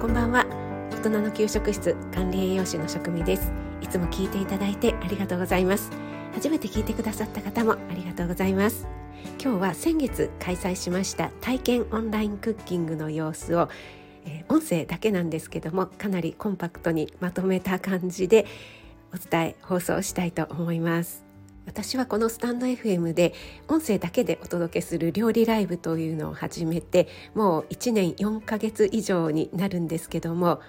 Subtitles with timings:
[0.00, 0.46] こんばんは。
[0.92, 3.52] 大人の給食室管理栄養士の職味です。
[3.82, 5.90] いつも聞いていただいてありがとうございます。
[6.32, 8.88] 初めて聞いてくださった方もありがとうございます。
[9.38, 13.68] 今日は先月開催しました体験オンラインクッキングの様子を、
[14.24, 18.46] えー、音声だけなんですけどもかなりコンパクトにまとめた感じで
[19.12, 21.29] お伝え放送したいと思います。
[21.66, 23.32] 私はこのスタンド FM で
[23.68, 30.60] 音声だけでお届けする料理ライブというのを始めてもう1年4ヶ月以上になるんですけども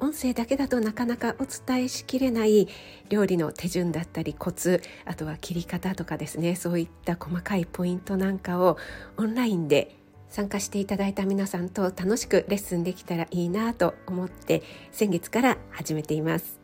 [0.00, 2.68] 音声だけだとなかなかお伝えしきれない
[3.10, 6.56] 料理の手順だったりコツあとは切り方とかですね。
[6.56, 8.78] そういった細かいポイントなんかを
[9.18, 9.94] オンラインで
[10.28, 16.59] 参加していただいた皆さんと楽しくレッスンできたらいいなと思って先月から始めています。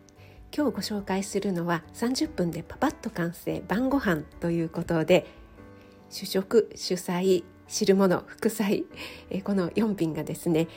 [0.55, 5.27] 今日ご紹介するのは30分でパパッと完成晩ご飯ということで
[6.11, 8.85] 主食主菜汁物副菜
[9.45, 10.69] この4品がですね、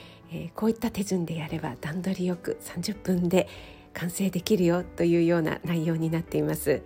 [0.54, 3.48] こういった手順でやれば段取りよく30分で
[3.94, 6.82] 完成できるよというような内容になっています。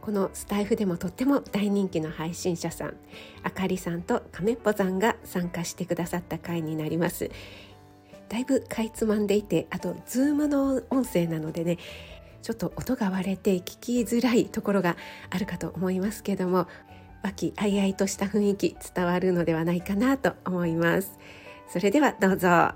[0.00, 2.94] このスタイフでもとっても大人気の配信者さん
[3.42, 7.30] あかりさんと亀っぽさんが参加してくださった回になります。
[8.28, 11.78] だいぶかいつまんでいてあとズームの音声なのでね
[12.42, 14.96] ちょっと音が割れて聞きづらいところが
[15.30, 16.66] あるかと思いますけども
[17.22, 21.18] 和気あいあいとした雰囲気伝わるのではないかなと思います。
[21.68, 22.72] それではどうぞ。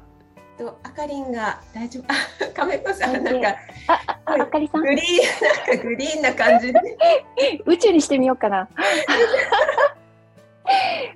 [0.59, 2.05] とあかりんが大丈夫。
[2.13, 2.15] あ
[2.55, 3.49] 亀子さんなんか
[3.89, 4.83] あああかりさん。
[4.83, 6.81] グリーンなんかグリーンな感じで。
[7.65, 8.69] 宇宙にしてみようかな。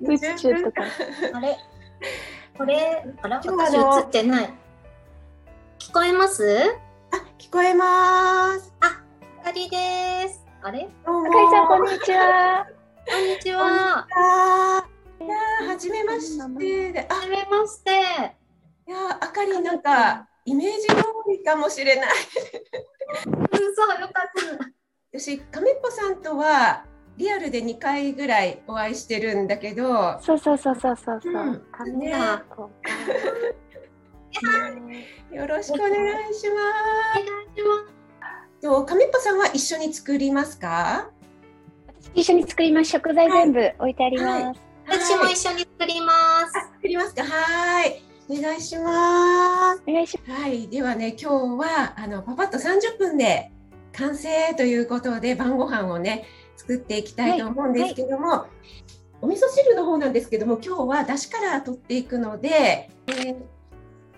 [0.01, 0.83] 宇宙とか。
[1.33, 1.57] あれ？
[2.57, 3.03] これ？
[3.21, 3.41] あら？
[3.43, 4.53] 私映ってない。
[5.79, 6.75] 聞こえます？
[6.75, 6.86] あ、
[7.39, 8.73] 聞こえます。
[8.81, 9.01] あ、
[9.41, 10.45] あかりです。
[10.63, 10.87] あれ？
[11.05, 12.65] あかりさんこんにちは
[13.09, 14.07] こんにちは。
[14.15, 14.87] あ
[15.19, 17.07] いやー、はじめまして。
[17.09, 17.91] あ、はじめまして。
[17.91, 20.95] いやー、あかりなんか、イメージ通
[21.29, 22.09] りかもしれない。
[23.25, 25.19] うん、そう、よかった。
[25.19, 26.85] 私、亀っぽさんとは、
[27.17, 32.71] リアルで2回ぐらいお会いしてるんだけど、そうそうそうそうそうそう、うんカメラこう
[35.31, 36.61] よろしくお願いしお願いしま
[37.87, 38.61] す。
[38.61, 41.09] と亀っぽさんは一緒に作りますか？
[42.13, 42.91] 一緒に作ります。
[42.91, 44.63] 食材全部置いてあります、す。
[45.09, 46.13] 私も一緒に作りま
[46.47, 46.55] す。
[46.55, 47.23] あ作りますか？
[47.23, 48.03] はい。
[48.29, 49.81] お願いします。
[49.87, 53.51] お願いしはい、ではね、今日はあのパパッと30分で
[53.93, 56.25] 完成ということで晩ご飯をね
[56.57, 58.45] 作っていきたいと思うんですけども、
[59.19, 63.35] お味噌汁の方なんですけども、今日は出汁から取っていくので、えー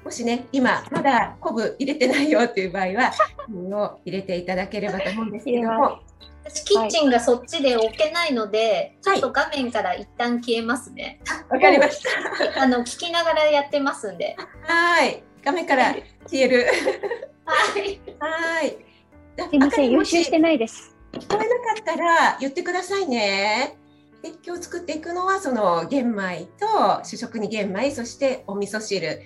[0.04, 3.12] もしね今まだ昆布入れてないよっていう場合は
[3.46, 6.00] 昆布を入れていただければと思うんですけども、
[6.44, 11.22] 私キッチンがそっちで置けないので、ちょっと画面から一旦消えますね。
[11.50, 12.04] わかりまし
[12.56, 12.64] た。
[12.64, 14.36] あの聞きながらやってますんで。
[14.64, 15.94] はい、画面から
[16.28, 16.66] 消える。
[17.46, 18.02] はい。
[18.20, 18.90] はい。
[19.40, 23.78] ますすいません予習してないです聞こえなかったら言ってくださいね。
[24.22, 29.24] で今日作っていくのはその玄米と主食に玄米そしてお味噌汁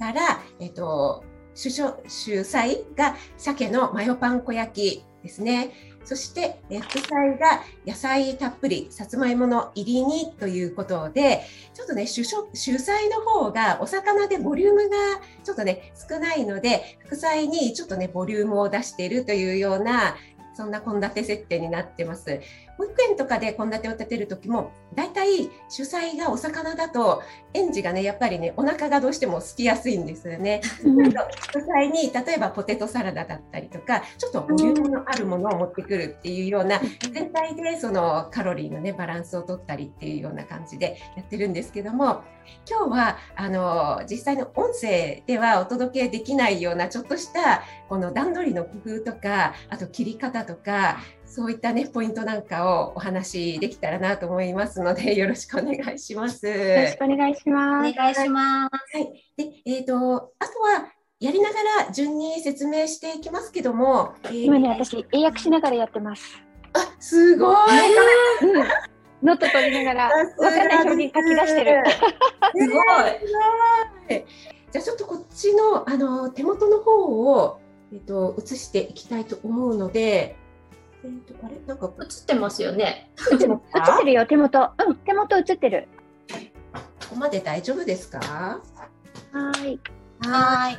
[0.00, 1.22] から、えっと、
[1.54, 5.72] 主主菜が鮭のマヨパン粉焼きですね。
[6.02, 11.42] そして、副菜が野菜たっぷりさつまいもの入り煮ということで
[11.74, 14.96] ちょっとね主食主菜の方がお魚でボリュームが
[15.44, 20.16] ちょっとね少ないので副菜にちょっとねボリュームを出しているというような
[20.54, 22.40] そんな献立設定になってます。
[22.80, 30.62] 保育園とかで献立を立てる時も大体主菜がお魚だと園児がねやっぱりねお腹がどうしても空きやすいんですよね。
[30.82, 36.80] うん副菜に例えばポテトサラダだったりとかちょっとボリュームのあるものを持ってくるっていうような
[37.12, 42.22] 全体でそのカロリーのねバランスを取ったりっていうような感じでやってるんですけども
[42.68, 48.70] 今日はあの実際の音声ではお届けできないようなちょっとしたこの段取りの工
[49.00, 50.98] 夫とかあと切り方とか
[51.30, 56.46] そういったねポイントなんかをお話しできたらなと思いますので よろしくお願いします。
[56.48, 58.98] よろしくお願いしおます願いします。
[58.98, 59.32] はい。
[59.36, 61.54] で、えっ、と、あとは、やりなが
[61.86, 66.42] ら順に説明していきますけども、えー今ね私英訳しながらやってます
[66.72, 67.56] あ、すごい。
[68.42, 68.64] うん
[69.22, 71.82] ノート取りながらわかんない表現書き出してる
[72.56, 72.74] すご
[74.14, 74.16] い。
[74.16, 74.24] い。
[74.72, 76.90] じゃあちょっとこっちのあの手元の方
[77.34, 77.60] を
[77.92, 80.36] えっ、と映していきたいと思うので、
[81.04, 81.56] えっ、とあれ？
[81.66, 83.10] なんか映ってますよね。
[83.32, 83.46] 映って
[84.04, 85.88] るよ手元うん手元映ってる
[86.72, 86.80] こ
[87.10, 88.18] こまで大丈夫ですか？
[88.20, 89.80] はーい
[90.26, 90.76] はい。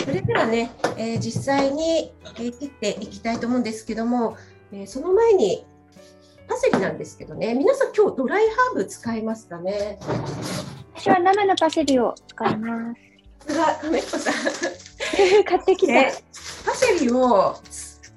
[0.00, 4.36] それではね、えー実際に、えー切っていきたいと思うんですけども、
[4.72, 5.64] えーその前に
[6.48, 9.98] パセリなんですけどね、皆さん今日ドライハーブ使いますかね？
[10.94, 12.94] 私は生のパセリを使いま
[13.46, 14.34] すすが亀子さん。
[15.44, 15.92] 買ってきて。
[15.92, 16.12] ね
[16.64, 17.54] パセリを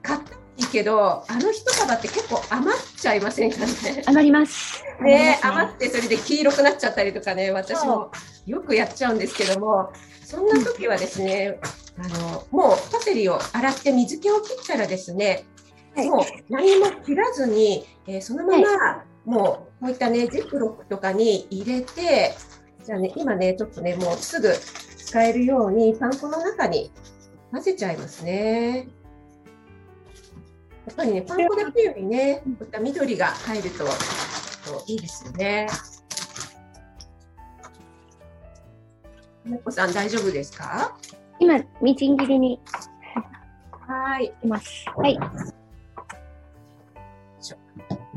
[0.01, 0.30] 買った
[0.61, 4.03] いいけど、あの一束って結構余っちゃいませんかね？
[4.05, 4.83] 余ります。
[5.01, 8.11] ね、余余ってそれで黄色くなっちゃったりとかね、私も
[8.45, 9.91] よくやっちゃうんですけども、
[10.23, 11.59] そんな時はですね、
[11.97, 15.45] あのもうパセリを洗って水気を切ったらですね、
[15.95, 22.35] はいもう何も切らずに、えーそのまま、もうこういったね、ジップロックとかに入れて、
[22.85, 26.91] じゃあね、今ね、ちょっとね、もうすぐ使えるようにパン粉の中に
[27.51, 28.87] 混ぜちゃいますね。
[30.87, 33.91] やっぱりね、パン粉だけよりね、こういった緑が入るとと
[34.87, 35.67] いいですよね。
[39.45, 40.97] もこさん大丈夫ですか？
[41.39, 42.59] 今、みじん切りに
[43.87, 44.33] はい。
[44.43, 44.85] います。
[44.95, 45.19] はい。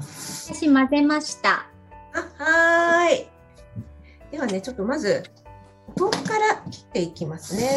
[0.07, 1.67] 私混ぜました。
[2.13, 3.29] あ、はーい。
[4.31, 5.23] ではね、ちょっとまず
[5.97, 7.69] 豆腐から切っていきますね。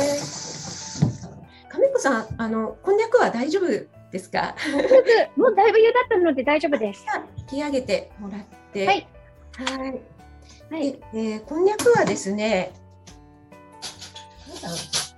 [1.69, 4.55] 亀子さん、あのこんにゃくは大丈夫ですか？
[5.35, 7.05] もうだいぶ茹だったので大丈夫です。
[7.51, 8.41] 引き上げてもらっ
[8.73, 8.85] て。
[8.87, 9.07] はい。
[9.53, 10.01] はい。
[10.69, 10.91] はい。
[10.91, 12.73] で、えーこんにゃくはですね、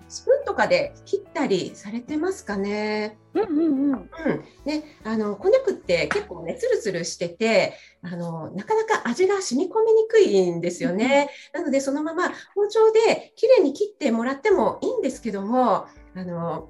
[0.07, 3.17] スプーンとかで切ったりされてますかね？
[3.33, 3.91] うんうんうん。
[3.91, 4.09] うん、
[4.65, 11.29] ね、あのこんにゃくって結構ねつるつるしててあのなかなか味が染み込みにくいんですよね。
[11.53, 15.85] なのでそのまま包丁で綺麗に切ってもらってもいいんですけども
[16.15, 16.69] あの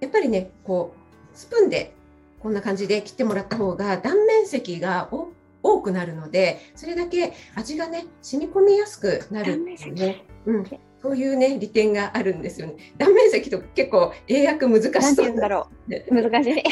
[0.00, 1.03] やっぱりねこう
[1.34, 1.94] スプーンで
[2.40, 5.28] こんな感じで切ってもらった方が断面積がお
[5.62, 10.24] 多くなるのでそれだけ味がね染み込みやすくなるんですよね。
[10.46, 10.64] うん
[11.00, 12.76] そういうね利点があるんですよね。
[12.96, 16.14] 断面積とか結構英訳難しそうだろねう。
[16.14, 16.62] 難しい。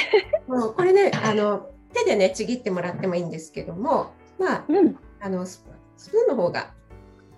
[0.50, 4.96] もうこれねあの手でねちぎってもらってもいいんですけどもまあうん。
[5.20, 5.64] あのス
[5.98, 6.70] スプーンの方が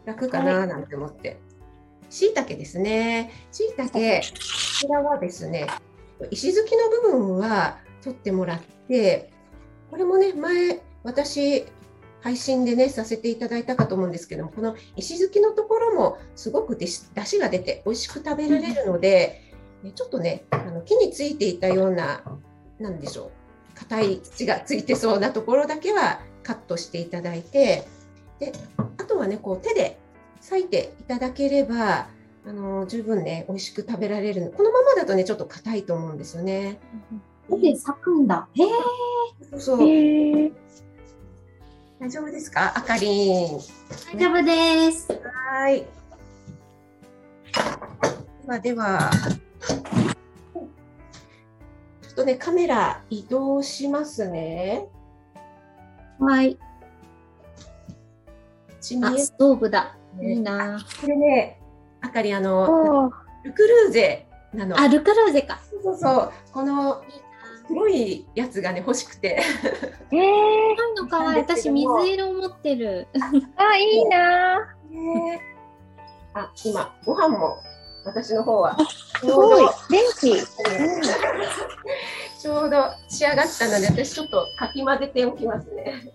[0.06, 1.38] 楽かななんて思って。
[2.10, 3.32] しいたけですね。
[3.50, 5.66] しいたけ、こちらはですね、
[6.30, 9.30] 石突きの部分は取ってもらって、
[9.90, 11.66] これもね、前、私、
[12.20, 19.42] 配信でね、させていただいたかと思うんですけども、この石突きのところもすごくでし出汁が出て美味しく食べられるので、
[19.94, 22.22] ちょっとね、あの木についていたような、
[22.78, 23.30] なんでしょう、
[23.74, 27.86] 硬い土がついてそうなところだけはカットしていただいて、
[28.38, 29.98] であとはね、こう手で
[30.40, 32.08] 裂いていただければ、
[32.46, 34.50] あの十分ね、美味しく食べられるの。
[34.50, 36.78] このままだとね、ちょっと硬いと思うんですよね。
[37.48, 38.48] 手で裂くんだ。
[38.54, 38.66] へえ。
[39.58, 39.78] そう。
[42.00, 42.74] 大丈夫ですか？
[42.76, 43.60] あかりん。
[44.12, 45.08] 大丈夫です。
[45.10, 45.86] はい。
[48.46, 49.10] ではでは、
[52.02, 54.86] ちょっとね、カメラ移動しますね。
[56.20, 56.58] はい。
[58.80, 59.96] ストーブだ。
[60.20, 60.42] いいね。
[60.42, 60.78] な。
[61.00, 61.58] これね、
[62.04, 63.10] あかりん、あの、
[63.44, 64.78] ルクルーゼなの。
[64.78, 65.58] あ、ルカルーゼか。
[65.70, 66.32] そうそうそう。
[66.52, 67.02] この
[67.66, 69.28] 黒いやつがね、欲しくて。
[69.28, 70.76] へえ。
[70.76, 71.40] 白いのかわいい。
[71.40, 73.08] 私、水色持ってる。
[73.56, 74.58] あ、いいな
[74.90, 75.40] ね
[76.34, 77.56] あ、今、ご飯も、
[78.04, 79.72] 私の方は、ちすごいょうど、。
[79.88, 80.44] 電気。
[82.38, 86.12] ちょうど仕上がったので、私ちょっとかき混ぜておきますね。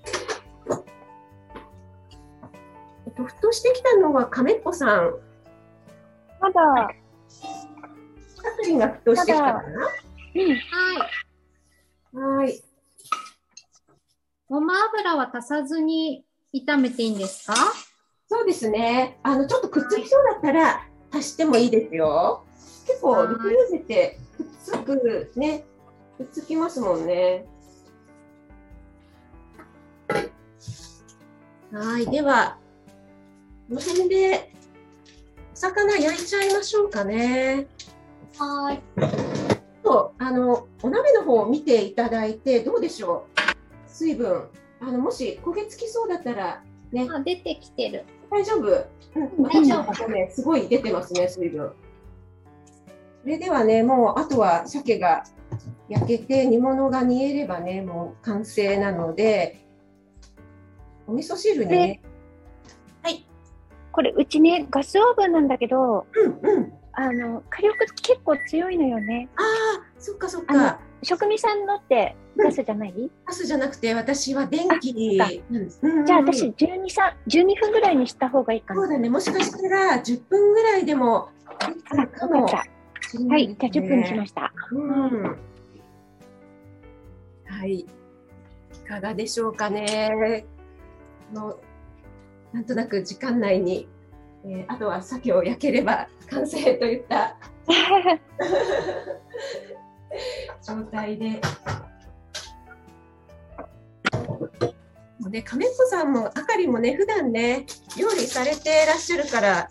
[3.07, 5.15] えっと、沸騰してきたのは亀っぽさん。
[6.39, 6.89] まだ。
[8.41, 9.61] カクリンが沸騰してきたかな？
[9.61, 9.71] うん。
[12.13, 12.39] はい。
[12.39, 12.63] はい。
[14.47, 17.55] ごま油は足さずに炒めていいんですか？
[18.27, 19.19] そうですね。
[19.23, 22.43] あの、ちょっとくっつきそうだったら、足してもいいですよ。
[22.87, 25.65] 結構、はいルクルーゼってくっつくね。
[26.17, 27.45] くっつきますもんね。
[31.71, 32.05] はい。
[32.07, 32.57] では、
[33.67, 34.58] この辺で、お
[35.59, 37.67] 魚焼いちゃいましょうかね。
[38.37, 38.81] はい。
[39.83, 43.89] と、あの、お鍋の方を見ていただいて、どうでしょう？
[43.89, 44.47] 水分。
[44.79, 46.63] あの、もし焦げつきそうだったら、
[46.93, 48.05] ね、あ、出てきてる。
[48.31, 48.87] 大丈夫？
[49.15, 51.73] うん、大丈夫ね、すごい出てますね、水分。
[53.23, 55.25] それではね、もうあとは鮭が
[55.89, 59.59] 焼けて煮物が煮えればね、もう完成なので、
[61.05, 62.01] お味噌汁にね、
[63.91, 66.73] これ、うちね、ガスオーブンなんだけど、うんうん。
[66.93, 69.29] あの、火力結構強いのよね。
[69.35, 70.79] ああ、そっかそっあのか。
[71.01, 72.93] 職味さんのってガスじゃない、
[73.25, 78.81] ガスじゃなくて、私は電気じゃあ私12、さ12分ぐらいにした方がいいかな。
[78.81, 82.27] そうだね、もしかしたら10分ぐらいでもかもしかった。
[82.27, 84.53] れないはい、じゃあ10分にしました。
[84.71, 85.37] うん。
[87.45, 87.79] はい。
[87.79, 87.87] い
[88.87, 90.45] かがでしょうかね。
[91.31, 91.59] あの
[92.53, 93.87] なんとなく時間内に
[94.45, 97.35] えー、あとは鮭を焼ければ完成といった
[100.61, 101.41] 状態で。
[105.19, 107.65] もうね、亀子さんもあかりもね、普段ね、
[107.97, 109.69] 料理されてらっしゃるから、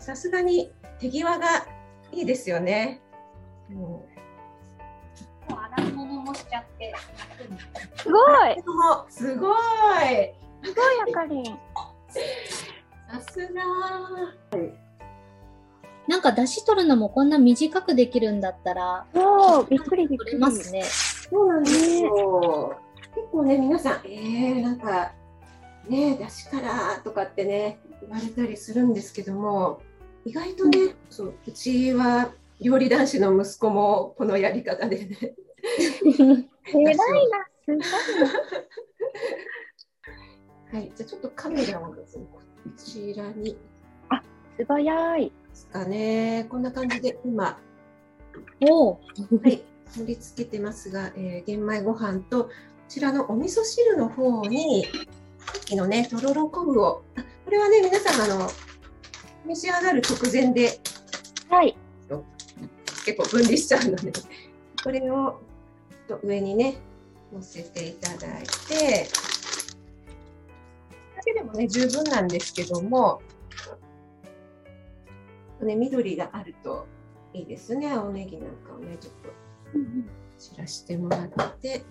[0.00, 1.64] さすがに手際が
[2.10, 3.00] いいですよね。
[3.70, 4.04] も
[5.48, 6.92] う洗い物もしちゃって。
[7.96, 8.56] すごい。
[9.08, 9.36] すごい。
[9.36, 9.54] すごい
[11.08, 11.58] あかりん。
[12.12, 13.62] さすが。
[16.08, 20.38] なんか出し取るのもこんな短くできるんだったら、そう、びっくりびっくり。
[20.38, 20.82] ますね。
[20.82, 22.76] そうなんですよ。
[23.14, 25.12] 結構ね、皆さん、えー、なんか、
[25.88, 29.80] ね、出しからとかってね、言われたりするんですけども、
[30.24, 35.34] 意外とね、うん、そううちは料理男子の息子もこのやり方でね。
[36.02, 37.86] 偉いな、すごいな。
[40.72, 42.40] はい、じゃあちょっとカメラをですね、こ
[42.78, 43.58] ちらに。
[44.08, 44.22] あ、
[44.56, 45.24] 素早い。
[45.26, 46.46] ですかね。
[46.48, 47.58] こんな感じで今、
[48.62, 48.98] おは
[49.44, 49.62] い、
[49.94, 52.50] 盛り付けてますが、えー、玄米ご飯とこ
[52.88, 54.90] ちらのお味噌汁の方にさ
[55.58, 57.02] っきのねとろろ昆布を。
[57.16, 58.48] あこれはね皆さんあの
[59.44, 60.80] 召し上がる直前で、
[61.50, 61.76] はい、
[63.04, 64.12] 結構分離しちゃうので。
[64.82, 65.38] これを
[66.08, 66.76] と上にね
[67.30, 69.06] 乗せていただいて。
[69.06, 69.31] だ
[71.24, 73.22] けでもね十分なんですけども
[75.60, 76.86] ね緑があると
[77.32, 79.30] いいですね青ネギなんかをねちょっと
[80.38, 81.28] 散らしてもらっ
[81.60, 81.84] て、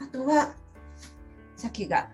[0.00, 0.54] あとは
[1.56, 2.10] 鮭が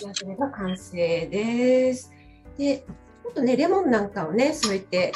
[0.00, 2.10] 焼ければ完成です。
[2.56, 5.12] で、ちょっとねレモンなんかをね添えて。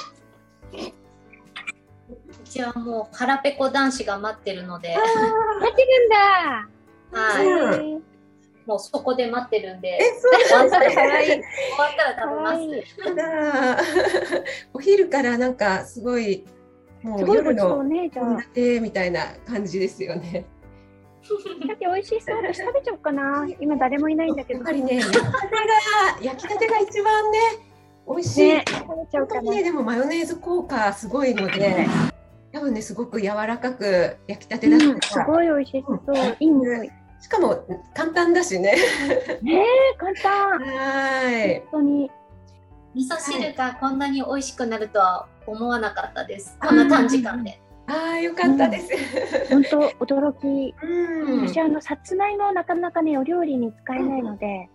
[0.75, 4.95] うちはもう腹ペコ男子が待ってるので。
[4.95, 6.69] 待ってるんだ。
[7.13, 7.43] は
[7.83, 7.94] い。
[8.67, 9.89] もうそこで待ってるんで。
[9.89, 11.03] え、そうなんですか。
[11.03, 11.11] 終
[11.79, 14.45] わったら食べます。
[14.73, 16.45] お昼からなんかすごい
[17.03, 18.11] もう夜の献
[18.55, 20.47] 立みたいな感じですよね。
[21.67, 23.47] だって美味しそう私食べちゃおうかな。
[23.61, 24.61] 今誰もいないんだけど。
[24.61, 25.63] やっぱりね、焼きたてが
[26.23, 27.39] 焼きたてが一番ね
[28.09, 28.41] 美味しい。
[28.49, 29.51] ね、食べちゃうかな。
[29.51, 31.87] ねでもマヨネーズ効果すごいので、
[32.53, 36.01] 多分ねすごく柔らかく焼きたてだったら、うん、すごい美味しそう。
[36.09, 36.91] うん、いい匂い。
[37.25, 37.65] しかも
[37.95, 38.77] 簡単だしね。
[39.41, 39.65] ね
[39.97, 40.59] 簡単。
[40.59, 41.61] はい。
[41.71, 42.11] 本当に。
[42.95, 46.59] 味噌汁がこんなに美味しくなるとは思わなかったです。
[46.61, 47.59] こんな短時間で。
[47.87, 48.91] ああ、よかったです。
[49.49, 50.75] 本当驚き。
[50.83, 54.69] うん、私あのさつまいもなかなかねお料理に使えないので、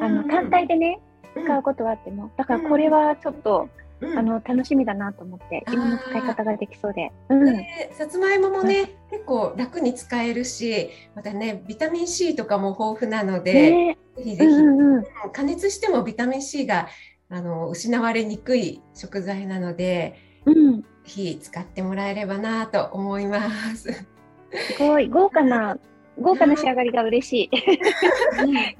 [0.00, 1.00] あの単体でね
[1.40, 3.68] 使うことはあっても、だからこれはちょっと。
[4.16, 7.56] あの楽しみだなと思って今の使い方ができそうで、うん、
[7.92, 16.88] さつまいももね、結構楽に使えるしまたねビタミン C とかも豊富なので、ね、ぜひぜひ、うんうん、加熱してもビタミン C が
[17.28, 23.92] あの失われにくい食材なので、うん、ぜ使ってもらえればなと思います。
[23.92, 25.08] すごい。
[25.08, 25.78] 豪華な
[26.20, 27.50] 豪華な仕上がりが嬉しい。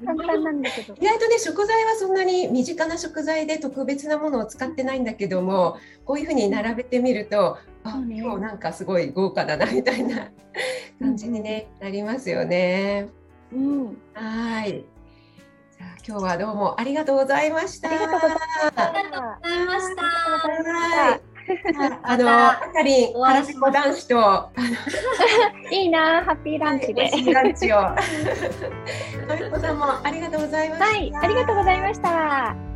[0.05, 0.93] 簡単なんだけど。
[0.99, 10.31] 意外とね食材はそんなに身近な食材で特別なものを使ってないんだけども、こういうふうに並べてみると、あ、ね、今日なんかすごい豪華だなみたいな
[10.99, 13.09] 感じにね、なりますよね。
[13.51, 13.97] うん。
[14.13, 14.85] はい。
[16.05, 17.89] 今日はどうもありがとうございました。
[17.89, 18.37] ありがとうござい
[19.65, 20.03] ました。
[21.13, 21.19] あ
[22.17, 24.49] の、あかりん、原子男子と。
[25.71, 27.09] いいな、ハッピーランチで。
[27.33, 27.81] ランチを。
[29.27, 30.85] のりこさんもありがとうございました。
[30.85, 32.72] はい、ありがとうございました。